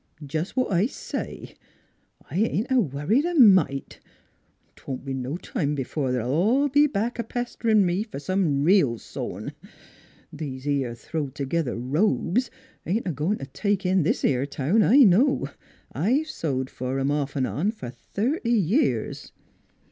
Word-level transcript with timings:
"Jest 0.33 0.57
what 0.57 0.71
I 0.71 0.87
say. 0.87 1.53
I 2.31 2.37
ain't 2.39 2.71
worried 2.71 3.23
a 3.23 3.35
mite. 3.35 3.99
'Twon't 4.75 5.05
be 5.05 5.13
no 5.13 5.37
time 5.37 5.75
b'fore 5.75 6.11
they'll 6.11 6.27
all 6.27 6.67
be 6.69 6.87
back 6.87 7.19
a 7.19 7.23
pes 7.23 7.55
terin' 7.55 7.85
me 7.85 8.03
f'r 8.03 8.19
some 8.19 8.63
reel 8.63 8.97
sewin'. 8.97 9.53
These 10.33 10.65
'ere 10.65 10.95
throwed 10.95 11.35
t'gether 11.35 11.75
robes 11.77 12.49
ain't 12.83 13.05
a 13.05 13.11
goin' 13.11 13.37
t' 13.37 13.45
take 13.53 13.85
in 13.85 14.01
this 14.01 14.25
'ere 14.25 14.47
town, 14.47 14.81
I 14.81 15.03
know; 15.03 15.49
I've 15.91 16.25
sewed 16.29 16.69
f'r 16.69 16.99
'em, 16.99 17.11
off 17.11 17.37
'n' 17.37 17.45
on, 17.45 17.71
f'r 17.71 17.91
thirty 17.93 18.49
years." 18.53 19.31